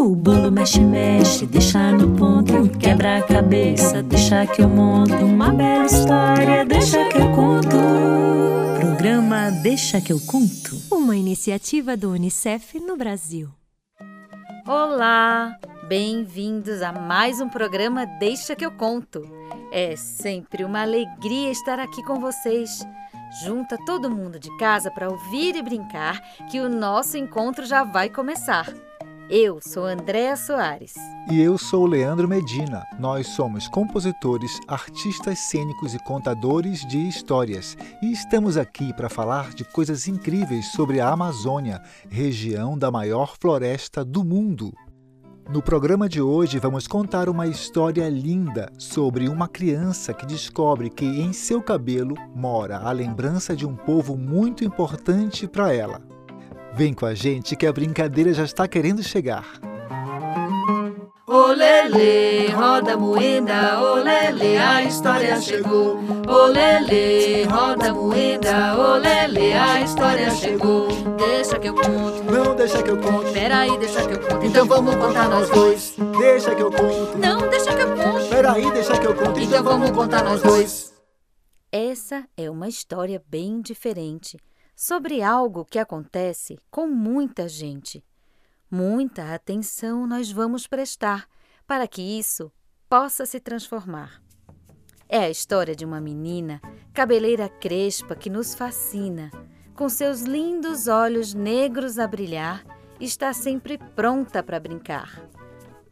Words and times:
O 0.00 0.16
bolo 0.16 0.50
mexe, 0.50 0.80
mexe, 0.80 1.44
deixa 1.44 1.92
no 1.92 2.16
ponto. 2.16 2.70
Quebra 2.78 3.18
a 3.18 3.22
cabeça, 3.22 4.02
deixa 4.02 4.46
que 4.46 4.62
eu 4.62 4.68
monto. 4.68 5.12
Uma 5.12 5.52
bela 5.52 5.84
história, 5.84 6.64
deixa 6.64 7.06
que 7.10 7.18
eu 7.18 7.30
conto. 7.32 7.76
Programa 8.80 9.50
Deixa 9.62 10.00
que 10.00 10.10
eu 10.10 10.18
conto. 10.18 10.80
Uma 10.90 11.14
iniciativa 11.14 11.98
do 11.98 12.12
Unicef 12.12 12.80
no 12.80 12.96
Brasil. 12.96 13.50
Olá! 14.66 15.54
Bem-vindos 15.86 16.80
a 16.80 16.92
mais 16.92 17.38
um 17.42 17.50
programa 17.50 18.06
Deixa 18.06 18.56
que 18.56 18.64
eu 18.64 18.70
conto. 18.70 19.20
É 19.70 19.96
sempre 19.96 20.64
uma 20.64 20.80
alegria 20.80 21.50
estar 21.50 21.78
aqui 21.78 22.02
com 22.04 22.18
vocês. 22.18 22.86
Junta 23.44 23.76
todo 23.84 24.10
mundo 24.10 24.40
de 24.40 24.48
casa 24.56 24.90
para 24.90 25.10
ouvir 25.10 25.56
e 25.56 25.62
brincar, 25.62 26.18
que 26.50 26.58
o 26.58 26.70
nosso 26.70 27.18
encontro 27.18 27.66
já 27.66 27.84
vai 27.84 28.08
começar. 28.08 28.66
Eu 29.32 29.60
sou 29.62 29.84
Andréa 29.84 30.34
Soares. 30.34 30.92
E 31.30 31.40
eu 31.40 31.56
sou 31.56 31.86
Leandro 31.86 32.26
Medina. 32.26 32.84
Nós 32.98 33.28
somos 33.28 33.68
compositores, 33.68 34.58
artistas 34.66 35.38
cênicos 35.38 35.94
e 35.94 36.00
contadores 36.00 36.84
de 36.84 36.98
histórias. 37.08 37.76
E 38.02 38.10
estamos 38.10 38.56
aqui 38.56 38.92
para 38.92 39.08
falar 39.08 39.54
de 39.54 39.62
coisas 39.62 40.08
incríveis 40.08 40.72
sobre 40.72 40.98
a 40.98 41.10
Amazônia, 41.10 41.80
região 42.08 42.76
da 42.76 42.90
maior 42.90 43.36
floresta 43.40 44.04
do 44.04 44.24
mundo. 44.24 44.72
No 45.48 45.62
programa 45.62 46.08
de 46.08 46.20
hoje, 46.20 46.58
vamos 46.58 46.88
contar 46.88 47.28
uma 47.28 47.46
história 47.46 48.08
linda 48.08 48.72
sobre 48.76 49.28
uma 49.28 49.46
criança 49.46 50.12
que 50.12 50.26
descobre 50.26 50.90
que 50.90 51.06
em 51.06 51.32
seu 51.32 51.62
cabelo 51.62 52.16
mora 52.34 52.78
a 52.78 52.90
lembrança 52.90 53.54
de 53.54 53.64
um 53.64 53.76
povo 53.76 54.16
muito 54.16 54.64
importante 54.64 55.46
para 55.46 55.72
ela. 55.72 56.02
Vem 56.72 56.94
com 56.94 57.04
a 57.04 57.14
gente 57.14 57.56
que 57.56 57.66
a 57.66 57.72
brincadeira 57.72 58.32
já 58.32 58.44
está 58.44 58.66
querendo 58.68 59.02
chegar. 59.02 59.44
Olele, 61.26 62.48
roda 62.48 62.96
moeda, 62.96 63.80
olele, 63.80 64.56
a 64.56 64.82
história 64.82 65.40
chegou. 65.40 65.98
Olele, 66.28 67.44
roda 67.44 67.92
moeda, 67.92 68.76
olele, 68.78 69.52
a 69.52 69.80
história 69.80 70.30
chegou. 70.30 70.88
Deixa 71.16 71.58
que 71.58 71.68
eu 71.68 71.74
conto. 71.74 72.24
Não 72.24 72.54
deixa 72.56 72.82
que 72.82 72.90
eu 72.90 72.98
conto. 72.98 73.32
Peraí, 73.32 73.78
deixa 73.78 74.06
que 74.06 74.14
eu 74.14 74.20
conto. 74.20 74.46
Então 74.46 74.66
vamos 74.66 74.96
contar 74.96 75.28
nós 75.28 75.50
dois. 75.50 75.94
Deixa 76.18 76.54
que 76.54 76.62
eu 76.62 76.70
conto. 76.70 77.18
Não, 77.18 77.48
deixa 77.48 77.74
que 77.74 77.82
eu 77.82 77.96
conto. 77.96 78.28
Peraí, 78.28 78.70
deixa 78.72 78.98
que 78.98 79.06
eu 79.06 79.14
conto. 79.14 79.40
Então 79.40 79.62
vamos 79.62 79.90
contar 79.90 80.24
nós 80.24 80.42
dois. 80.42 80.94
Essa 81.70 82.24
é 82.36 82.50
uma 82.50 82.68
história 82.68 83.22
bem 83.28 83.60
diferente 83.60 84.36
sobre 84.80 85.22
algo 85.22 85.62
que 85.62 85.78
acontece 85.78 86.58
com 86.70 86.86
muita 86.86 87.46
gente. 87.46 88.02
Muita 88.70 89.34
atenção 89.34 90.06
nós 90.06 90.32
vamos 90.32 90.66
prestar 90.66 91.28
para 91.66 91.86
que 91.86 92.00
isso 92.00 92.50
possa 92.88 93.26
se 93.26 93.38
transformar. 93.38 94.22
É 95.06 95.18
a 95.18 95.28
história 95.28 95.76
de 95.76 95.84
uma 95.84 96.00
menina, 96.00 96.62
cabeleira 96.94 97.46
crespa, 97.46 98.16
que 98.16 98.30
nos 98.30 98.54
fascina. 98.54 99.30
Com 99.76 99.86
seus 99.86 100.22
lindos 100.22 100.88
olhos 100.88 101.34
negros 101.34 101.98
a 101.98 102.06
brilhar, 102.06 102.64
está 102.98 103.34
sempre 103.34 103.76
pronta 103.76 104.42
para 104.42 104.58
brincar. 104.58 105.28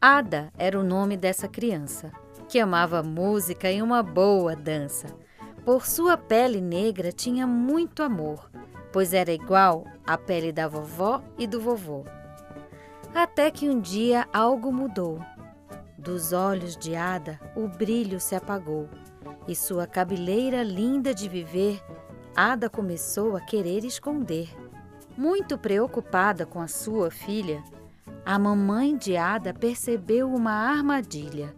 Ada 0.01 0.51
era 0.57 0.79
o 0.79 0.83
nome 0.83 1.15
dessa 1.15 1.47
criança, 1.47 2.11
que 2.47 2.57
amava 2.57 3.03
música 3.03 3.71
e 3.71 3.83
uma 3.83 4.01
boa 4.01 4.55
dança. 4.55 5.15
Por 5.63 5.85
sua 5.85 6.17
pele 6.17 6.59
negra 6.59 7.11
tinha 7.11 7.45
muito 7.45 8.01
amor 8.01 8.49
pois 8.91 9.13
era 9.13 9.31
igual 9.31 9.85
à 10.05 10.17
pele 10.17 10.51
da 10.51 10.67
vovó 10.67 11.21
e 11.37 11.45
do 11.45 11.59
vovô. 11.59 12.05
Até 13.13 13.49
que 13.51 13.69
um 13.69 13.79
dia 13.79 14.27
algo 14.31 14.71
mudou. 14.71 15.19
Dos 15.97 16.31
olhos 16.31 16.77
de 16.77 16.95
Ada 16.95 17.39
o 17.55 17.67
brilho 17.67 18.19
se 18.19 18.35
apagou 18.35 18.87
e 19.47 19.55
sua 19.55 19.87
cabeleira 19.87 20.61
linda 20.63 21.13
de 21.13 21.27
viver, 21.27 21.81
Ada 22.35 22.69
começou 22.69 23.35
a 23.35 23.41
querer 23.41 23.83
esconder. 23.83 24.47
Muito 25.17 25.57
preocupada 25.57 26.45
com 26.45 26.61
a 26.61 26.67
sua 26.67 27.09
filha, 27.09 27.63
a 28.25 28.37
mamãe 28.37 28.95
de 28.95 29.17
Ada 29.17 29.53
percebeu 29.53 30.31
uma 30.31 30.51
armadilha. 30.51 31.55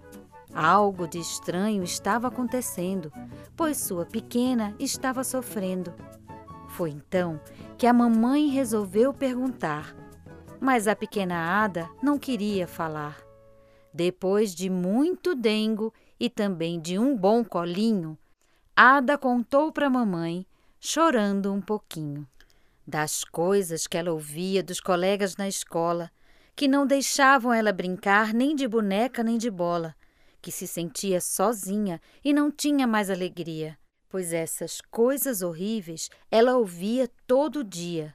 Algo 0.53 1.07
de 1.07 1.19
estranho 1.19 1.83
estava 1.83 2.29
acontecendo, 2.29 3.11
pois 3.55 3.77
sua 3.77 4.05
pequena 4.05 4.73
estava 4.79 5.23
sofrendo. 5.23 5.93
Foi 6.71 6.89
então 6.89 7.39
que 7.77 7.85
a 7.85 7.91
mamãe 7.91 8.47
resolveu 8.47 9.13
perguntar, 9.13 9.93
mas 10.59 10.87
a 10.87 10.95
pequena 10.95 11.61
Ada 11.61 11.89
não 12.01 12.17
queria 12.17 12.65
falar. 12.65 13.21
Depois 13.93 14.55
de 14.55 14.69
muito 14.69 15.35
dengo 15.35 15.93
e 16.17 16.29
também 16.29 16.79
de 16.79 16.97
um 16.97 17.15
bom 17.15 17.43
colinho, 17.43 18.17
Ada 18.73 19.17
contou 19.17 19.69
para 19.71 19.87
a 19.87 19.89
mamãe, 19.89 20.45
chorando 20.79 21.51
um 21.51 21.59
pouquinho, 21.59 22.25
das 22.87 23.25
coisas 23.25 23.85
que 23.85 23.97
ela 23.97 24.13
ouvia 24.13 24.63
dos 24.63 24.79
colegas 24.79 25.35
na 25.35 25.49
escola, 25.49 26.09
que 26.55 26.69
não 26.69 26.87
deixavam 26.87 27.51
ela 27.51 27.73
brincar 27.73 28.33
nem 28.33 28.55
de 28.55 28.65
boneca 28.65 29.21
nem 29.23 29.37
de 29.37 29.51
bola, 29.51 29.93
que 30.41 30.51
se 30.53 30.65
sentia 30.65 31.19
sozinha 31.19 31.99
e 32.23 32.31
não 32.31 32.49
tinha 32.49 32.87
mais 32.87 33.09
alegria 33.09 33.77
pois 34.11 34.33
essas 34.33 34.81
coisas 34.81 35.41
horríveis 35.41 36.09
ela 36.29 36.57
ouvia 36.57 37.09
todo 37.25 37.63
dia. 37.63 38.13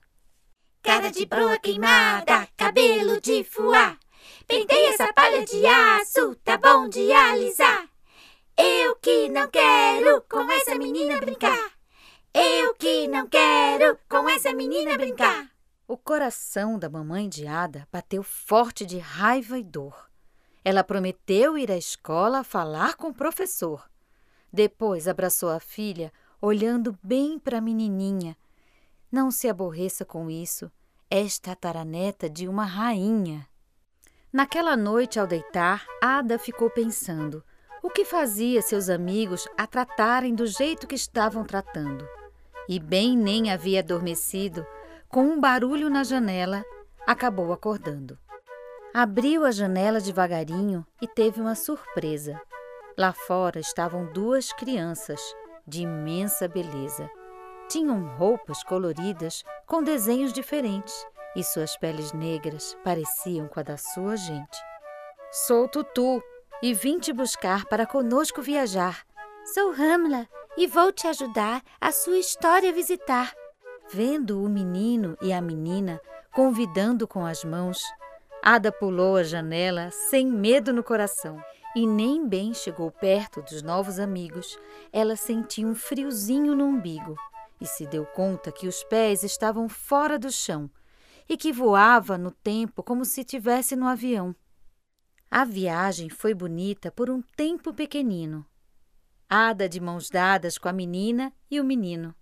Cara 0.82 1.10
de 1.10 1.24
broa 1.24 1.58
queimada, 1.58 2.46
cabelo 2.54 3.18
de 3.18 3.42
fuá, 3.42 3.98
pentei 4.46 4.88
essa 4.88 5.10
palha 5.14 5.42
de 5.44 5.66
aço, 5.66 6.36
tá 6.44 6.58
bom 6.58 6.86
de 6.86 7.10
alisar. 7.10 7.88
Eu 8.58 8.96
que 8.96 9.30
não 9.30 9.48
quero 9.48 10.22
com 10.28 10.50
essa 10.52 10.74
menina 10.76 11.18
brincar. 11.18 11.72
Eu 12.32 12.74
que 12.74 13.08
não 13.08 13.26
quero 13.26 13.98
com 14.08 14.28
essa 14.28 14.52
menina 14.52 14.98
brincar. 14.98 15.50
O 15.88 15.96
coração 15.96 16.78
da 16.78 16.90
mamãe 16.90 17.26
de 17.26 17.46
Ada 17.46 17.88
bateu 17.90 18.22
forte 18.22 18.84
de 18.84 18.98
raiva 18.98 19.58
e 19.58 19.64
dor. 19.64 20.10
Ela 20.62 20.84
prometeu 20.84 21.56
ir 21.56 21.70
à 21.70 21.76
escola 21.76 22.44
falar 22.44 22.96
com 22.96 23.08
o 23.08 23.14
professor. 23.14 23.88
Depois 24.56 25.06
abraçou 25.06 25.50
a 25.50 25.60
filha, 25.60 26.10
olhando 26.40 26.98
bem 27.02 27.38
para 27.38 27.58
a 27.58 27.60
menininha. 27.60 28.34
Não 29.12 29.30
se 29.30 29.50
aborreça 29.50 30.02
com 30.02 30.30
isso. 30.30 30.72
Esta 31.10 31.50
é 31.50 31.52
a 31.52 31.56
taraneta 31.56 32.26
de 32.26 32.48
uma 32.48 32.64
rainha. 32.64 33.46
Naquela 34.32 34.74
noite, 34.74 35.20
ao 35.20 35.26
deitar, 35.26 35.84
Ada 36.00 36.38
ficou 36.38 36.70
pensando 36.70 37.44
o 37.82 37.90
que 37.90 38.02
fazia 38.02 38.62
seus 38.62 38.88
amigos 38.88 39.46
a 39.58 39.66
tratarem 39.66 40.34
do 40.34 40.46
jeito 40.46 40.86
que 40.86 40.94
estavam 40.94 41.44
tratando. 41.44 42.08
E 42.66 42.80
bem 42.80 43.14
nem 43.14 43.50
havia 43.50 43.80
adormecido, 43.80 44.66
com 45.06 45.26
um 45.26 45.38
barulho 45.38 45.90
na 45.90 46.02
janela, 46.02 46.64
acabou 47.06 47.52
acordando. 47.52 48.18
Abriu 48.94 49.44
a 49.44 49.50
janela 49.50 50.00
devagarinho 50.00 50.82
e 51.02 51.06
teve 51.06 51.42
uma 51.42 51.54
surpresa. 51.54 52.40
Lá 52.98 53.12
fora 53.12 53.60
estavam 53.60 54.06
duas 54.06 54.54
crianças 54.54 55.20
de 55.66 55.82
imensa 55.82 56.48
beleza. 56.48 57.10
Tinham 57.68 58.06
roupas 58.16 58.62
coloridas 58.62 59.44
com 59.66 59.82
desenhos 59.82 60.32
diferentes 60.32 60.94
e 61.36 61.44
suas 61.44 61.76
peles 61.76 62.14
negras 62.14 62.74
pareciam 62.82 63.48
com 63.48 63.60
a 63.60 63.62
da 63.62 63.76
sua 63.76 64.16
gente. 64.16 64.58
Sou 65.30 65.68
Tutu 65.68 66.22
e 66.62 66.72
vim 66.72 66.98
te 66.98 67.12
buscar 67.12 67.66
para 67.66 67.84
conosco 67.84 68.40
viajar. 68.40 69.04
Sou 69.52 69.72
Ramla 69.72 70.26
e 70.56 70.66
vou 70.66 70.90
te 70.90 71.06
ajudar 71.06 71.62
a 71.78 71.92
sua 71.92 72.16
história 72.16 72.72
visitar. 72.72 73.34
Vendo 73.92 74.42
o 74.42 74.48
menino 74.48 75.18
e 75.20 75.34
a 75.34 75.40
menina 75.42 76.00
convidando 76.32 77.06
com 77.06 77.26
as 77.26 77.44
mãos, 77.44 77.78
Ada 78.42 78.72
pulou 78.72 79.16
a 79.16 79.22
janela 79.22 79.90
sem 79.90 80.26
medo 80.26 80.72
no 80.72 80.82
coração 80.82 81.38
e 81.76 81.86
nem 81.86 82.26
bem 82.26 82.54
chegou 82.54 82.90
perto 82.90 83.42
dos 83.42 83.60
novos 83.60 83.98
amigos, 83.98 84.58
ela 84.90 85.14
sentiu 85.14 85.68
um 85.68 85.74
friozinho 85.74 86.56
no 86.56 86.64
umbigo 86.64 87.14
e 87.60 87.66
se 87.66 87.86
deu 87.86 88.06
conta 88.06 88.50
que 88.50 88.66
os 88.66 88.82
pés 88.84 89.22
estavam 89.22 89.68
fora 89.68 90.18
do 90.18 90.32
chão 90.32 90.70
e 91.28 91.36
que 91.36 91.52
voava 91.52 92.16
no 92.16 92.30
tempo 92.30 92.82
como 92.82 93.04
se 93.04 93.20
estivesse 93.20 93.76
no 93.76 93.86
avião. 93.86 94.34
A 95.30 95.44
viagem 95.44 96.08
foi 96.08 96.32
bonita 96.32 96.90
por 96.90 97.10
um 97.10 97.20
tempo 97.36 97.74
pequenino. 97.74 98.46
Ada, 99.28 99.68
de 99.68 99.78
mãos 99.78 100.08
dadas 100.08 100.56
com 100.56 100.70
a 100.70 100.72
menina 100.72 101.30
e 101.50 101.60
o 101.60 101.64
menino, 101.64 102.14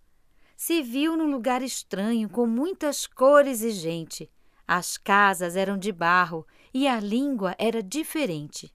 se 0.57 0.83
viu 0.83 1.17
num 1.17 1.31
lugar 1.31 1.63
estranho 1.63 2.29
com 2.29 2.45
muitas 2.45 3.07
cores 3.07 3.63
e 3.63 3.71
gente. 3.71 4.29
As 4.67 4.99
casas 4.99 5.55
eram 5.55 5.79
de 5.79 5.93
barro 5.93 6.45
e 6.73 6.89
a 6.89 6.99
língua 6.99 7.55
era 7.57 7.81
diferente. 7.81 8.75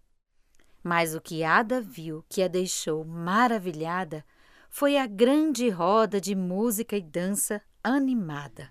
Mas 0.84 1.14
o 1.14 1.22
que 1.22 1.44
Ada 1.44 1.82
viu 1.82 2.24
que 2.30 2.42
a 2.42 2.48
deixou 2.48 3.04
maravilhada 3.04 4.24
foi 4.70 4.98
a 4.98 5.06
grande 5.06 5.70
roda 5.70 6.22
de 6.22 6.36
música 6.36 6.96
e 6.96 7.02
dança 7.02 7.62
animada. 7.84 8.70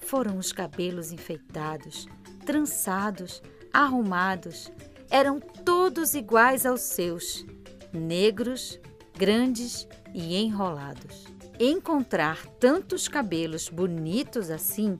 Foram 0.00 0.38
os 0.38 0.52
cabelos 0.52 1.12
enfeitados, 1.12 2.06
trançados, 2.44 3.42
arrumados, 3.72 4.70
eram 5.10 5.40
todos 5.40 6.14
iguais 6.14 6.66
aos 6.66 6.82
seus, 6.82 7.46
negros, 7.92 8.78
grandes 9.16 9.86
e 10.14 10.36
enrolados. 10.36 11.26
Encontrar 11.58 12.46
tantos 12.60 13.08
cabelos 13.08 13.68
bonitos 13.68 14.50
assim 14.50 14.98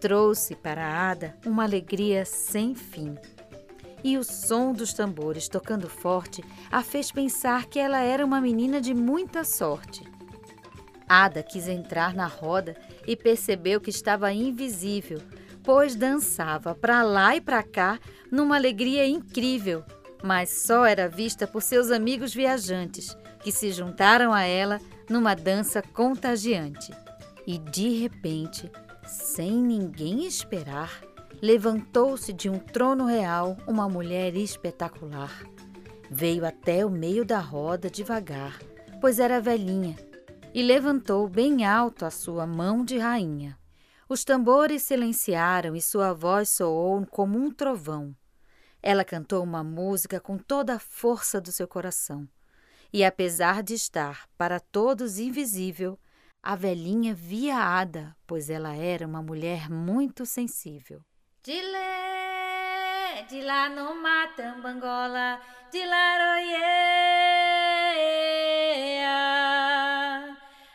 trouxe 0.00 0.54
para 0.54 1.10
Ada 1.10 1.36
uma 1.44 1.64
alegria 1.64 2.24
sem 2.24 2.74
fim. 2.74 3.14
E 4.02 4.16
o 4.16 4.24
som 4.24 4.72
dos 4.72 4.92
tambores 4.92 5.48
tocando 5.48 5.88
forte 5.88 6.42
a 6.70 6.82
fez 6.82 7.10
pensar 7.10 7.66
que 7.66 7.78
ela 7.78 8.00
era 8.00 8.24
uma 8.24 8.40
menina 8.40 8.80
de 8.80 8.94
muita 8.94 9.44
sorte. 9.44 10.04
Ada 11.08 11.42
quis 11.42 11.66
entrar 11.66 12.14
na 12.14 12.26
roda 12.26 12.76
e 13.06 13.16
percebeu 13.16 13.80
que 13.80 13.90
estava 13.90 14.32
invisível, 14.32 15.20
pois 15.62 15.96
dançava 15.96 16.74
para 16.74 17.02
lá 17.02 17.34
e 17.34 17.40
para 17.40 17.62
cá 17.62 17.98
numa 18.30 18.56
alegria 18.56 19.06
incrível, 19.06 19.82
mas 20.22 20.50
só 20.50 20.84
era 20.84 21.08
vista 21.08 21.46
por 21.46 21.62
seus 21.62 21.90
amigos 21.90 22.34
viajantes, 22.34 23.16
que 23.42 23.50
se 23.50 23.72
juntaram 23.72 24.32
a 24.32 24.42
ela 24.42 24.80
numa 25.08 25.34
dança 25.34 25.80
contagiante. 25.80 26.92
E 27.46 27.58
de 27.58 28.00
repente, 28.00 28.70
sem 29.06 29.52
ninguém 29.52 30.26
esperar, 30.26 31.00
levantou-se 31.40 32.32
de 32.32 32.50
um 32.50 32.58
trono 32.58 33.06
real 33.06 33.56
uma 33.66 33.88
mulher 33.88 34.34
espetacular. 34.34 35.44
Veio 36.10 36.44
até 36.44 36.84
o 36.84 36.90
meio 36.90 37.24
da 37.24 37.38
roda 37.38 37.88
devagar, 37.88 38.58
pois 39.00 39.18
era 39.18 39.40
velhinha, 39.40 39.96
e 40.52 40.62
levantou 40.62 41.28
bem 41.28 41.64
alto 41.64 42.04
a 42.04 42.10
sua 42.10 42.46
mão 42.46 42.84
de 42.84 42.98
rainha. 42.98 43.58
Os 44.08 44.24
tambores 44.24 44.82
silenciaram 44.82 45.76
e 45.76 45.82
sua 45.82 46.12
voz 46.12 46.48
soou 46.48 47.06
como 47.06 47.38
um 47.38 47.50
trovão. 47.50 48.16
Ela 48.82 49.04
cantou 49.04 49.42
uma 49.44 49.62
música 49.62 50.18
com 50.18 50.38
toda 50.38 50.74
a 50.74 50.78
força 50.78 51.40
do 51.40 51.52
seu 51.52 51.68
coração. 51.68 52.26
E 52.90 53.04
apesar 53.04 53.62
de 53.62 53.74
estar 53.74 54.26
para 54.38 54.58
todos 54.58 55.18
invisível, 55.18 55.98
a 56.42 56.56
velhinha 56.56 57.14
via 57.14 57.56
a 57.56 57.80
Ada, 57.80 58.16
pois 58.26 58.48
ela 58.48 58.74
era 58.74 59.06
uma 59.06 59.20
mulher 59.20 59.68
muito 59.68 60.24
sensível. 60.24 61.02
De 61.48 61.62
lé, 61.62 63.24
de 63.30 63.40
lá 63.40 63.70
no 63.70 63.94
Matambangola, 63.94 65.40
de 65.72 65.82
laroie, 65.86 66.58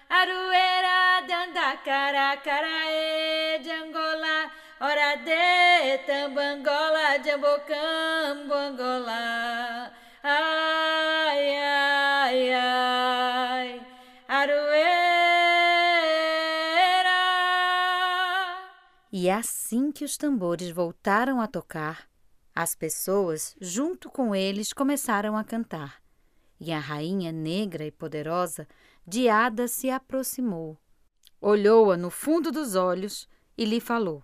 aruera, 0.10 1.22
dandacara, 1.28 2.38
carae, 2.38 3.60
de 3.62 3.72
Angola, 3.72 4.52
ora 4.80 5.16
de 5.18 6.00
tambangola, 6.08 7.22
jambocambo, 7.24 8.56
Angola. 8.56 9.73
Assim 19.34 19.92
que 19.92 20.06
os 20.06 20.18
tambores 20.18 20.70
voltaram 20.70 21.42
a 21.42 21.48
tocar, 21.48 22.08
as 22.56 22.76
pessoas, 22.76 23.56
junto 23.60 24.10
com 24.10 24.36
eles, 24.36 24.72
começaram 24.72 25.36
a 25.36 25.44
cantar. 25.44 26.02
E 26.60 26.72
a 26.72 26.80
rainha 26.80 27.32
negra 27.32 27.86
e 27.86 27.92
poderosa, 27.92 28.68
Diada, 29.06 29.68
se 29.68 29.90
aproximou, 29.90 30.78
olhou-a 31.42 31.98
no 31.98 32.10
fundo 32.10 32.52
dos 32.52 32.76
olhos 32.76 33.28
e 33.58 33.66
lhe 33.66 33.82
falou: 33.82 34.24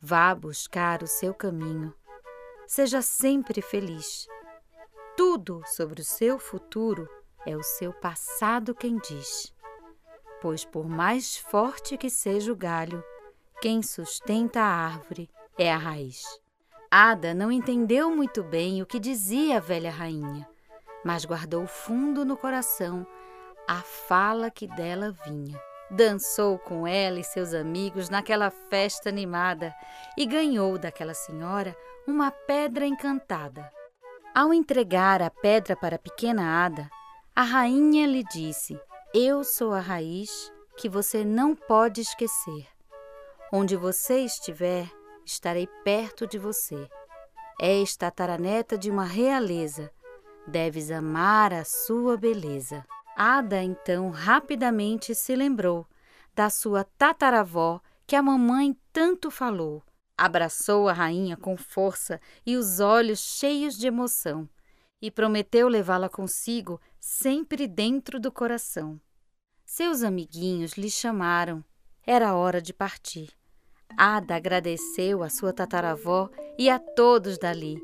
Vá 0.00 0.34
buscar 0.34 1.02
o 1.02 1.06
seu 1.06 1.32
caminho. 1.32 1.94
Seja 2.66 3.00
sempre 3.00 3.62
feliz. 3.62 4.26
Tudo 5.16 5.62
sobre 5.66 6.02
o 6.02 6.04
seu 6.04 6.38
futuro 6.38 7.08
é 7.46 7.56
o 7.56 7.62
seu 7.62 7.92
passado 7.92 8.74
quem 8.74 8.98
diz. 8.98 9.54
Pois, 10.42 10.64
por 10.64 10.86
mais 10.86 11.38
forte 11.38 11.96
que 11.96 12.10
seja 12.10 12.52
o 12.52 12.56
galho, 12.56 13.02
quem 13.60 13.82
sustenta 13.82 14.60
a 14.60 14.86
árvore 14.86 15.30
é 15.58 15.72
a 15.72 15.76
raiz. 15.76 16.22
Ada 16.90 17.34
não 17.34 17.50
entendeu 17.50 18.14
muito 18.14 18.42
bem 18.44 18.82
o 18.82 18.86
que 18.86 19.00
dizia 19.00 19.56
a 19.56 19.60
velha 19.60 19.90
rainha, 19.90 20.46
mas 21.04 21.24
guardou 21.24 21.66
fundo 21.66 22.24
no 22.24 22.36
coração 22.36 23.06
a 23.66 23.82
fala 23.82 24.50
que 24.50 24.66
dela 24.66 25.10
vinha. 25.24 25.60
Dançou 25.90 26.58
com 26.58 26.86
ela 26.86 27.18
e 27.18 27.24
seus 27.24 27.54
amigos 27.54 28.08
naquela 28.08 28.50
festa 28.50 29.08
animada 29.08 29.74
e 30.16 30.26
ganhou 30.26 30.78
daquela 30.78 31.14
senhora 31.14 31.76
uma 32.06 32.30
pedra 32.30 32.86
encantada. 32.86 33.72
Ao 34.34 34.52
entregar 34.52 35.22
a 35.22 35.30
pedra 35.30 35.74
para 35.76 35.96
a 35.96 35.98
pequena 35.98 36.64
Ada, 36.64 36.90
a 37.34 37.42
rainha 37.42 38.06
lhe 38.06 38.22
disse: 38.24 38.78
Eu 39.14 39.42
sou 39.44 39.72
a 39.72 39.80
raiz 39.80 40.52
que 40.76 40.88
você 40.88 41.24
não 41.24 41.54
pode 41.54 42.00
esquecer. 42.00 42.75
Onde 43.52 43.76
você 43.76 44.20
estiver, 44.20 44.90
estarei 45.24 45.68
perto 45.84 46.26
de 46.26 46.38
você. 46.38 46.88
És 47.60 47.96
tataraneta 47.96 48.76
de 48.76 48.90
uma 48.90 49.04
realeza. 49.04 49.90
Deves 50.46 50.90
amar 50.90 51.52
a 51.52 51.64
sua 51.64 52.16
beleza. 52.16 52.84
Ada 53.16 53.62
então 53.62 54.10
rapidamente 54.10 55.14
se 55.14 55.34
lembrou 55.34 55.86
da 56.34 56.50
sua 56.50 56.84
tataravó 56.84 57.80
que 58.06 58.14
a 58.14 58.22
mamãe 58.22 58.76
tanto 58.92 59.30
falou. 59.30 59.82
Abraçou 60.18 60.88
a 60.88 60.92
rainha 60.92 61.36
com 61.36 61.56
força 61.56 62.20
e 62.44 62.56
os 62.56 62.80
olhos 62.80 63.20
cheios 63.20 63.76
de 63.76 63.86
emoção 63.86 64.48
e 65.00 65.10
prometeu 65.10 65.68
levá-la 65.68 66.08
consigo 66.08 66.80
sempre 66.98 67.66
dentro 67.66 68.18
do 68.18 68.32
coração. 68.32 69.00
Seus 69.64 70.02
amiguinhos 70.02 70.72
lhe 70.72 70.90
chamaram. 70.90 71.64
Era 72.06 72.34
hora 72.34 72.62
de 72.62 72.72
partir. 72.72 73.35
Ada 73.96 74.36
agradeceu 74.36 75.22
a 75.22 75.28
sua 75.28 75.52
tataravó 75.52 76.28
e 76.58 76.68
a 76.68 76.78
todos 76.78 77.38
dali. 77.38 77.82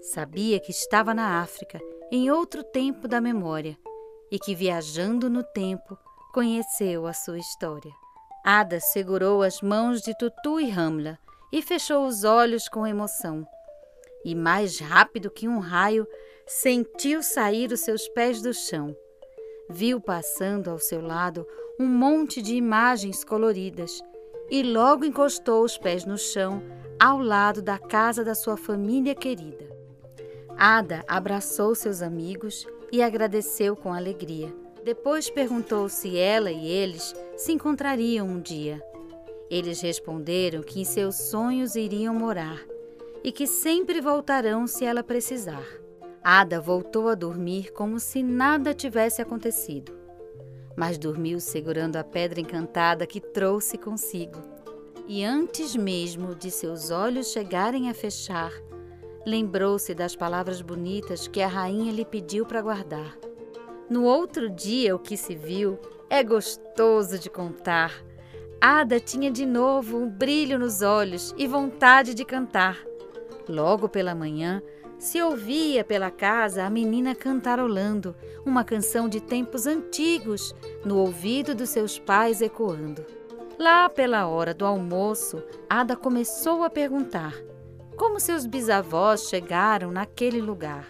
Sabia 0.00 0.58
que 0.58 0.70
estava 0.70 1.14
na 1.14 1.40
África, 1.40 1.80
em 2.10 2.30
outro 2.30 2.62
tempo 2.62 3.06
da 3.06 3.20
memória, 3.20 3.78
e 4.30 4.38
que 4.38 4.54
viajando 4.54 5.30
no 5.30 5.42
tempo 5.42 5.96
conheceu 6.32 7.06
a 7.06 7.12
sua 7.12 7.38
história. 7.38 7.92
Ada 8.44 8.80
segurou 8.80 9.42
as 9.42 9.62
mãos 9.62 10.02
de 10.02 10.16
Tutu 10.18 10.60
e 10.60 10.68
Ramla 10.68 11.18
e 11.52 11.62
fechou 11.62 12.06
os 12.06 12.24
olhos 12.24 12.68
com 12.68 12.86
emoção. 12.86 13.46
E 14.24 14.34
mais 14.34 14.78
rápido 14.78 15.30
que 15.30 15.46
um 15.46 15.58
raio, 15.58 16.06
sentiu 16.46 17.22
sair 17.22 17.70
os 17.72 17.80
seus 17.80 18.08
pés 18.08 18.42
do 18.42 18.52
chão. 18.52 18.94
Viu 19.70 20.00
passando 20.00 20.70
ao 20.70 20.78
seu 20.78 21.00
lado 21.00 21.46
um 21.78 21.86
monte 21.86 22.42
de 22.42 22.54
imagens 22.54 23.24
coloridas 23.24 24.02
e 24.54 24.62
logo 24.62 25.04
encostou 25.04 25.64
os 25.64 25.76
pés 25.76 26.04
no 26.04 26.16
chão 26.16 26.62
ao 26.96 27.18
lado 27.18 27.60
da 27.60 27.76
casa 27.76 28.22
da 28.22 28.36
sua 28.36 28.56
família 28.56 29.12
querida. 29.12 29.68
Ada 30.56 31.04
abraçou 31.08 31.74
seus 31.74 32.00
amigos 32.00 32.64
e 32.92 33.02
agradeceu 33.02 33.74
com 33.74 33.92
alegria. 33.92 34.54
Depois 34.84 35.28
perguntou 35.28 35.88
se 35.88 36.16
ela 36.16 36.52
e 36.52 36.68
eles 36.68 37.16
se 37.36 37.50
encontrariam 37.50 38.28
um 38.28 38.40
dia. 38.40 38.80
Eles 39.50 39.80
responderam 39.80 40.62
que 40.62 40.80
em 40.80 40.84
seus 40.84 41.16
sonhos 41.16 41.74
iriam 41.74 42.14
morar 42.14 42.60
e 43.24 43.32
que 43.32 43.48
sempre 43.48 44.00
voltarão 44.00 44.68
se 44.68 44.84
ela 44.84 45.02
precisar. 45.02 45.66
Ada 46.22 46.60
voltou 46.60 47.08
a 47.08 47.16
dormir 47.16 47.72
como 47.72 47.98
se 47.98 48.22
nada 48.22 48.72
tivesse 48.72 49.20
acontecido, 49.20 49.92
mas 50.76 50.98
dormiu 50.98 51.40
segurando 51.40 51.96
a 51.96 52.04
pedra 52.04 52.40
encantada 52.40 53.06
que 53.06 53.20
trouxe 53.20 53.78
consigo. 53.78 54.40
E 55.06 55.22
antes 55.22 55.76
mesmo 55.76 56.34
de 56.34 56.50
seus 56.50 56.90
olhos 56.90 57.30
chegarem 57.30 57.90
a 57.90 57.94
fechar, 57.94 58.52
lembrou-se 59.26 59.94
das 59.94 60.16
palavras 60.16 60.62
bonitas 60.62 61.28
que 61.28 61.42
a 61.42 61.48
rainha 61.48 61.92
lhe 61.92 62.04
pediu 62.04 62.46
para 62.46 62.62
guardar. 62.62 63.16
No 63.88 64.04
outro 64.04 64.48
dia, 64.48 64.96
o 64.96 64.98
que 64.98 65.16
se 65.16 65.34
viu 65.34 65.78
é 66.08 66.22
gostoso 66.22 67.18
de 67.18 67.28
contar. 67.28 67.92
Ada 68.60 68.98
tinha 68.98 69.30
de 69.30 69.44
novo 69.44 69.98
um 69.98 70.08
brilho 70.08 70.58
nos 70.58 70.80
olhos 70.80 71.34
e 71.36 71.46
vontade 71.46 72.14
de 72.14 72.24
cantar. 72.24 72.78
Logo 73.46 73.90
pela 73.90 74.14
manhã, 74.14 74.62
se 74.98 75.20
ouvia 75.22 75.84
pela 75.84 76.10
casa 76.10 76.64
a 76.64 76.70
menina 76.70 77.14
cantarolando 77.14 78.14
uma 78.44 78.64
canção 78.64 79.08
de 79.08 79.20
tempos 79.20 79.66
antigos 79.66 80.54
no 80.84 80.98
ouvido 80.98 81.54
dos 81.54 81.70
seus 81.70 81.98
pais 81.98 82.40
ecoando. 82.40 83.04
Lá 83.58 83.88
pela 83.88 84.26
hora 84.26 84.52
do 84.52 84.64
almoço, 84.64 85.42
Ada 85.68 85.96
começou 85.96 86.64
a 86.64 86.70
perguntar 86.70 87.34
como 87.96 88.18
seus 88.18 88.46
bisavós 88.46 89.28
chegaram 89.28 89.90
naquele 89.92 90.40
lugar. 90.40 90.88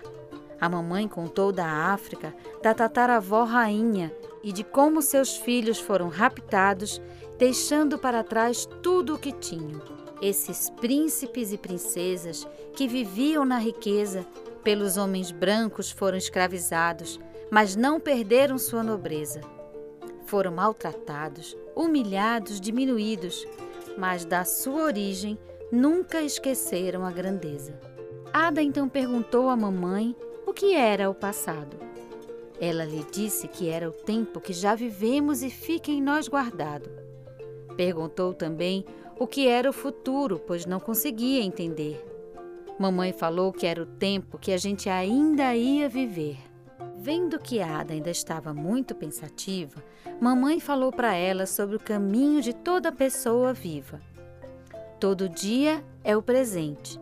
A 0.60 0.68
mamãe 0.68 1.06
contou 1.06 1.52
da 1.52 1.66
África, 1.92 2.34
da 2.62 2.72
tataravó 2.72 3.44
rainha 3.44 4.14
e 4.42 4.52
de 4.52 4.64
como 4.64 5.02
seus 5.02 5.36
filhos 5.36 5.78
foram 5.78 6.08
raptados, 6.08 7.00
deixando 7.36 7.98
para 7.98 8.22
trás 8.24 8.66
tudo 8.82 9.14
o 9.14 9.18
que 9.18 9.32
tinham. 9.32 9.93
Esses 10.24 10.70
príncipes 10.70 11.52
e 11.52 11.58
princesas 11.58 12.48
que 12.74 12.88
viviam 12.88 13.44
na 13.44 13.58
riqueza, 13.58 14.24
pelos 14.62 14.96
homens 14.96 15.30
brancos 15.30 15.90
foram 15.90 16.16
escravizados, 16.16 17.20
mas 17.50 17.76
não 17.76 18.00
perderam 18.00 18.56
sua 18.56 18.82
nobreza. 18.82 19.42
Foram 20.24 20.52
maltratados, 20.52 21.54
humilhados, 21.76 22.58
diminuídos, 22.58 23.46
mas 23.98 24.24
da 24.24 24.46
sua 24.46 24.84
origem 24.84 25.38
nunca 25.70 26.22
esqueceram 26.22 27.04
a 27.04 27.10
grandeza. 27.10 27.78
Ada 28.32 28.62
então 28.62 28.88
perguntou 28.88 29.50
à 29.50 29.56
mamãe 29.56 30.16
o 30.46 30.54
que 30.54 30.74
era 30.74 31.10
o 31.10 31.14
passado. 31.14 31.76
Ela 32.58 32.86
lhe 32.86 33.04
disse 33.12 33.46
que 33.46 33.68
era 33.68 33.90
o 33.90 33.92
tempo 33.92 34.40
que 34.40 34.54
já 34.54 34.74
vivemos 34.74 35.42
e 35.42 35.50
fica 35.50 35.90
em 35.90 36.00
nós 36.00 36.28
guardado. 36.28 36.88
Perguntou 37.76 38.32
também 38.32 38.86
o 39.18 39.26
que 39.26 39.48
era 39.48 39.68
o 39.68 39.72
futuro, 39.72 40.38
pois 40.38 40.66
não 40.66 40.80
conseguia 40.80 41.42
entender. 41.42 42.04
Mamãe 42.78 43.12
falou 43.12 43.52
que 43.52 43.66
era 43.66 43.82
o 43.82 43.86
tempo 43.86 44.38
que 44.38 44.52
a 44.52 44.56
gente 44.56 44.88
ainda 44.88 45.54
ia 45.54 45.88
viver. 45.88 46.38
Vendo 46.96 47.38
que 47.38 47.60
Ada 47.60 47.92
ainda 47.92 48.10
estava 48.10 48.52
muito 48.54 48.94
pensativa, 48.94 49.84
mamãe 50.20 50.58
falou 50.58 50.90
para 50.90 51.14
ela 51.14 51.46
sobre 51.46 51.76
o 51.76 51.80
caminho 51.80 52.40
de 52.40 52.52
toda 52.52 52.90
pessoa 52.90 53.52
viva. 53.52 54.00
Todo 54.98 55.28
dia 55.28 55.84
é 56.02 56.16
o 56.16 56.22
presente, 56.22 56.98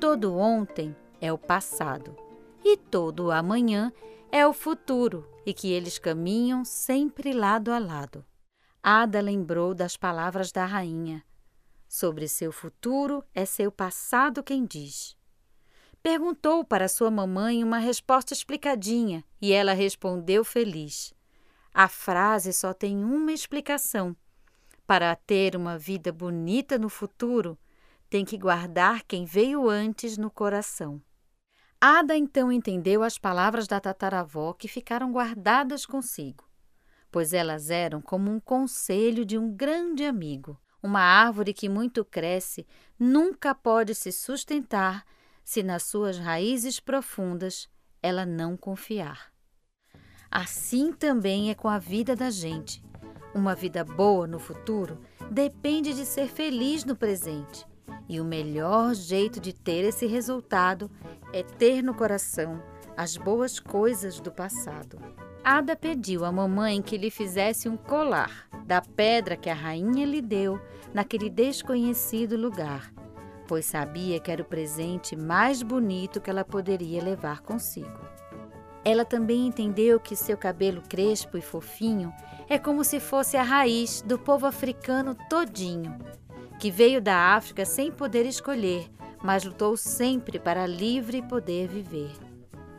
todo 0.00 0.36
ontem 0.36 0.94
é 1.20 1.32
o 1.32 1.38
passado 1.38 2.16
e 2.64 2.76
todo 2.76 3.30
amanhã 3.30 3.92
é 4.30 4.46
o 4.46 4.52
futuro 4.52 5.26
e 5.46 5.54
que 5.54 5.72
eles 5.72 5.98
caminham 5.98 6.64
sempre 6.64 7.32
lado 7.32 7.70
a 7.70 7.78
lado. 7.78 8.24
Ada 8.82 9.20
lembrou 9.20 9.74
das 9.74 9.96
palavras 9.96 10.52
da 10.52 10.64
rainha. 10.64 11.22
Sobre 11.88 12.28
seu 12.28 12.52
futuro 12.52 13.24
é 13.34 13.46
seu 13.46 13.72
passado 13.72 14.42
quem 14.42 14.66
diz. 14.66 15.16
Perguntou 16.02 16.62
para 16.62 16.86
sua 16.86 17.10
mamãe 17.10 17.64
uma 17.64 17.78
resposta 17.78 18.34
explicadinha 18.34 19.24
e 19.40 19.52
ela 19.52 19.72
respondeu 19.72 20.44
feliz. 20.44 21.14
A 21.72 21.88
frase 21.88 22.52
só 22.52 22.74
tem 22.74 23.02
uma 23.02 23.32
explicação. 23.32 24.14
Para 24.86 25.16
ter 25.16 25.56
uma 25.56 25.78
vida 25.78 26.12
bonita 26.12 26.78
no 26.78 26.88
futuro, 26.88 27.58
tem 28.08 28.24
que 28.24 28.38
guardar 28.38 29.02
quem 29.04 29.24
veio 29.24 29.68
antes 29.68 30.16
no 30.16 30.30
coração. 30.30 31.02
Ada 31.80 32.16
então 32.16 32.50
entendeu 32.50 33.02
as 33.02 33.18
palavras 33.18 33.66
da 33.66 33.80
tataravó 33.80 34.52
que 34.52 34.66
ficaram 34.66 35.12
guardadas 35.12 35.86
consigo, 35.86 36.44
pois 37.10 37.32
elas 37.32 37.70
eram 37.70 38.00
como 38.00 38.30
um 38.30 38.40
conselho 38.40 39.24
de 39.24 39.38
um 39.38 39.50
grande 39.54 40.04
amigo. 40.04 40.58
Uma 40.82 41.00
árvore 41.00 41.52
que 41.52 41.68
muito 41.68 42.04
cresce 42.04 42.66
nunca 42.98 43.54
pode 43.54 43.94
se 43.94 44.12
sustentar 44.12 45.04
se 45.42 45.62
nas 45.62 45.82
suas 45.84 46.18
raízes 46.18 46.78
profundas 46.78 47.68
ela 48.02 48.24
não 48.24 48.56
confiar. 48.56 49.32
Assim 50.30 50.92
também 50.92 51.50
é 51.50 51.54
com 51.54 51.68
a 51.68 51.78
vida 51.78 52.14
da 52.14 52.30
gente. 52.30 52.82
Uma 53.34 53.54
vida 53.54 53.82
boa 53.82 54.26
no 54.26 54.38
futuro 54.38 55.00
depende 55.30 55.94
de 55.94 56.04
ser 56.04 56.28
feliz 56.28 56.84
no 56.84 56.94
presente. 56.94 57.66
E 58.08 58.20
o 58.20 58.24
melhor 58.24 58.94
jeito 58.94 59.40
de 59.40 59.52
ter 59.52 59.84
esse 59.84 60.06
resultado 60.06 60.90
é 61.32 61.42
ter 61.42 61.82
no 61.82 61.94
coração 61.94 62.62
as 62.96 63.16
boas 63.16 63.58
coisas 63.60 64.20
do 64.20 64.32
passado. 64.32 64.98
Ada 65.50 65.74
pediu 65.74 66.26
à 66.26 66.30
mamãe 66.30 66.82
que 66.82 66.98
lhe 66.98 67.10
fizesse 67.10 67.70
um 67.70 67.76
colar 67.76 68.46
da 68.66 68.82
pedra 68.82 69.34
que 69.34 69.48
a 69.48 69.54
rainha 69.54 70.04
lhe 70.04 70.20
deu 70.20 70.60
naquele 70.92 71.30
desconhecido 71.30 72.36
lugar 72.36 72.92
pois 73.48 73.64
sabia 73.64 74.20
que 74.20 74.30
era 74.30 74.42
o 74.42 74.44
presente 74.44 75.16
mais 75.16 75.62
bonito 75.62 76.20
que 76.20 76.28
ela 76.28 76.44
poderia 76.44 77.02
levar 77.02 77.40
consigo. 77.40 77.98
Ela 78.84 79.06
também 79.06 79.46
entendeu 79.46 79.98
que 79.98 80.14
seu 80.14 80.36
cabelo 80.36 80.82
crespo 80.86 81.38
e 81.38 81.40
fofinho 81.40 82.12
é 82.46 82.58
como 82.58 82.84
se 82.84 83.00
fosse 83.00 83.38
a 83.38 83.42
raiz 83.42 84.02
do 84.02 84.18
povo 84.18 84.44
africano 84.44 85.16
todinho, 85.30 85.98
que 86.60 86.70
veio 86.70 87.00
da 87.00 87.34
África 87.34 87.64
sem 87.64 87.90
poder 87.90 88.26
escolher, 88.26 88.86
mas 89.22 89.44
lutou 89.44 89.78
sempre 89.78 90.38
para 90.38 90.66
livre 90.66 91.22
poder 91.22 91.68
viver. 91.68 92.27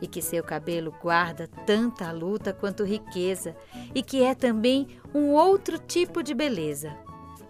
E 0.00 0.06
que 0.06 0.22
seu 0.22 0.42
cabelo 0.42 0.94
guarda 1.00 1.48
tanta 1.66 2.10
luta 2.10 2.52
quanto 2.52 2.84
riqueza, 2.84 3.54
e 3.94 4.02
que 4.02 4.22
é 4.22 4.34
também 4.34 4.88
um 5.14 5.30
outro 5.30 5.78
tipo 5.78 6.22
de 6.22 6.34
beleza. 6.34 6.96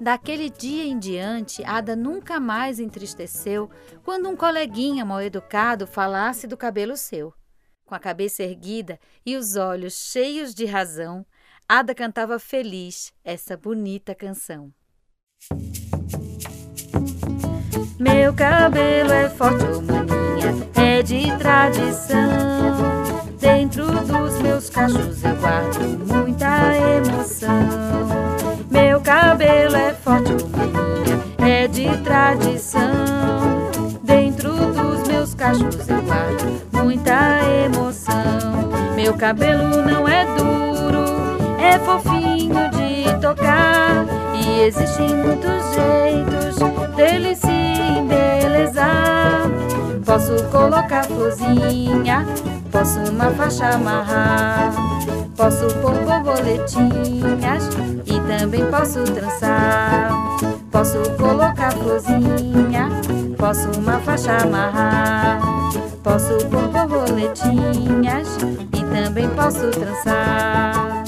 Daquele 0.00 0.48
dia 0.48 0.84
em 0.84 0.98
diante, 0.98 1.62
Ada 1.62 1.94
nunca 1.94 2.40
mais 2.40 2.80
entristeceu 2.80 3.70
quando 4.02 4.28
um 4.28 4.36
coleguinha 4.36 5.04
mal 5.04 5.20
educado 5.20 5.86
falasse 5.86 6.46
do 6.46 6.56
cabelo 6.56 6.96
seu. 6.96 7.34
Com 7.84 7.94
a 7.94 7.98
cabeça 7.98 8.42
erguida 8.42 8.98
e 9.26 9.36
os 9.36 9.56
olhos 9.56 9.94
cheios 10.10 10.54
de 10.54 10.64
razão, 10.64 11.26
Ada 11.68 11.94
cantava 11.94 12.38
feliz 12.38 13.12
essa 13.22 13.56
bonita 13.56 14.14
canção. 14.14 14.72
Meu 18.00 18.32
cabelo 18.32 19.12
é 19.12 19.28
forte, 19.28 19.62
oh 19.62 19.82
maninha, 19.82 20.66
é 20.74 21.02
de 21.02 21.30
tradição. 21.36 22.16
Dentro 23.38 23.84
dos 23.84 24.40
meus 24.40 24.70
cachos 24.70 25.22
eu 25.22 25.36
guardo 25.36 26.06
muita 26.08 26.74
emoção. 26.96 27.50
Meu 28.70 29.02
cabelo 29.02 29.76
é 29.76 29.92
forte, 29.92 30.32
é 31.46 31.68
de 31.68 31.94
tradição. 31.98 32.88
Dentro 34.02 34.50
dos 34.50 35.06
meus 35.06 35.34
cachos 35.34 35.86
eu 35.86 36.00
guardo 36.00 36.62
muita 36.72 37.40
emoção. 37.66 38.94
Meu 38.96 39.12
cabelo 39.12 39.82
não 39.82 40.08
é 40.08 40.24
duro, 40.36 41.04
é 41.60 41.78
fofinho 41.80 42.70
de 42.70 43.20
tocar. 43.20 44.06
E 44.42 44.62
existem 44.62 45.14
muitos 45.16 45.74
jeitos 45.74 46.96
dele 46.96 47.34
se 47.34 47.69
embelezar. 48.80 49.50
Posso 50.04 50.44
colocar 50.50 51.04
florzinha, 51.04 52.26
posso 52.72 52.98
uma 53.10 53.30
faixa 53.32 53.68
amarrar. 53.70 54.72
Posso 55.36 55.66
pôr 55.76 55.94
borboletinhas 56.04 57.68
e 58.06 58.20
também 58.20 58.66
posso 58.70 59.02
trançar. 59.04 60.10
Posso 60.70 60.98
colocar 61.16 61.72
florzinha, 61.72 62.88
posso 63.38 63.70
uma 63.78 63.98
faixa 64.00 64.36
amarrar. 64.38 65.40
Posso 66.02 66.38
pôr 66.46 66.68
borboletinhas 66.68 68.36
e 68.74 68.84
também 68.84 69.28
posso 69.30 69.70
trançar. 69.70 71.04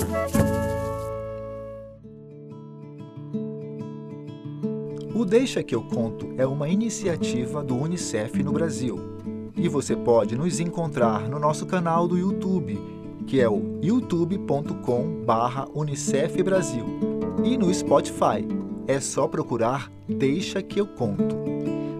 Deixa 5.33 5.62
que 5.62 5.75
eu 5.75 5.83
conto 5.83 6.35
é 6.37 6.47
uma 6.47 6.69
iniciativa 6.69 7.65
do 7.65 7.75
UNICEF 7.75 8.43
no 8.43 8.53
Brasil. 8.53 9.01
E 9.57 9.67
você 9.67 9.97
pode 9.97 10.37
nos 10.37 10.61
encontrar 10.61 11.27
no 11.27 11.39
nosso 11.39 11.65
canal 11.65 12.07
do 12.07 12.19
YouTube 12.19 12.79
que 13.27 13.41
é 13.41 13.49
o 13.49 13.81
youtube.com/barra 13.83 15.69
Unicef 15.75 16.43
Brasil. 16.43 16.85
E 17.43 17.57
no 17.57 17.73
Spotify 17.73 18.47
é 18.87 19.01
só 19.01 19.27
procurar 19.27 19.91
Deixa 20.07 20.61
que 20.61 20.79
eu 20.79 20.87
conto. 20.87 21.35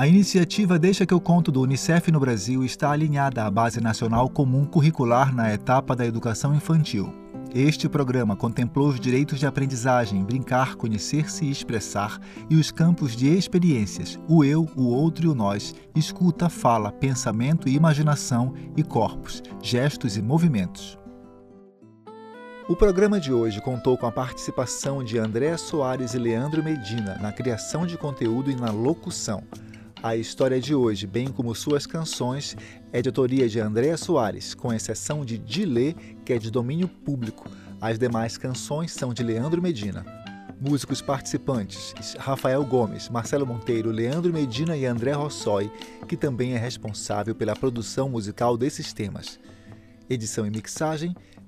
A 0.00 0.06
iniciativa 0.06 0.78
Deixa 0.78 1.04
que 1.04 1.12
eu 1.12 1.20
conto 1.20 1.52
do 1.52 1.60
Unicef 1.60 2.10
no 2.10 2.18
Brasil 2.18 2.64
está 2.64 2.90
alinhada 2.90 3.44
à 3.44 3.50
Base 3.50 3.82
Nacional 3.82 4.30
Comum 4.30 4.64
Curricular 4.64 5.30
na 5.34 5.52
etapa 5.52 5.94
da 5.94 6.06
educação 6.06 6.54
infantil. 6.54 7.12
Este 7.54 7.86
programa 7.86 8.34
contemplou 8.34 8.88
os 8.88 8.98
direitos 8.98 9.38
de 9.38 9.46
aprendizagem, 9.46 10.24
brincar, 10.24 10.76
conhecer-se 10.76 11.44
e 11.44 11.50
expressar, 11.50 12.18
e 12.48 12.56
os 12.56 12.70
campos 12.70 13.14
de 13.14 13.28
experiências, 13.28 14.18
o 14.26 14.42
eu, 14.42 14.66
o 14.74 14.86
outro 14.86 15.26
e 15.26 15.28
o 15.28 15.34
nós, 15.34 15.74
escuta, 15.94 16.48
fala, 16.48 16.90
pensamento 16.90 17.68
e 17.68 17.74
imaginação 17.74 18.54
e 18.74 18.82
corpos, 18.82 19.42
gestos 19.60 20.16
e 20.16 20.22
movimentos. 20.22 20.98
O 22.66 22.74
programa 22.74 23.20
de 23.20 23.34
hoje 23.34 23.60
contou 23.60 23.98
com 23.98 24.06
a 24.06 24.12
participação 24.12 25.04
de 25.04 25.18
André 25.18 25.58
Soares 25.58 26.14
e 26.14 26.18
Leandro 26.18 26.64
Medina 26.64 27.18
na 27.20 27.32
criação 27.32 27.86
de 27.86 27.98
conteúdo 27.98 28.50
e 28.50 28.56
na 28.56 28.70
locução. 28.70 29.44
A 30.02 30.16
história 30.16 30.58
de 30.58 30.74
hoje, 30.74 31.06
bem 31.06 31.28
como 31.28 31.54
suas 31.54 31.84
canções, 31.84 32.56
é 32.90 33.02
de 33.02 33.10
autoria 33.10 33.46
de 33.46 33.60
Andréa 33.60 33.98
Soares, 33.98 34.54
com 34.54 34.72
exceção 34.72 35.26
de 35.26 35.36
Dilê, 35.36 35.92
que 36.24 36.32
é 36.32 36.38
de 36.38 36.50
domínio 36.50 36.88
público. 36.88 37.46
As 37.78 37.98
demais 37.98 38.38
canções 38.38 38.92
são 38.92 39.12
de 39.12 39.22
Leandro 39.22 39.60
Medina. 39.60 40.06
Músicos 40.58 41.02
participantes: 41.02 41.92
Rafael 42.18 42.64
Gomes, 42.64 43.10
Marcelo 43.10 43.46
Monteiro, 43.46 43.90
Leandro 43.90 44.32
Medina 44.32 44.74
e 44.74 44.86
André 44.86 45.12
Rossoi, 45.12 45.70
que 46.08 46.16
também 46.16 46.54
é 46.54 46.58
responsável 46.58 47.34
pela 47.34 47.54
produção 47.54 48.08
musical 48.08 48.56
desses 48.56 48.94
temas. 48.94 49.38
Edição 50.08 50.46
e 50.46 50.50
mixagem: 50.50 51.14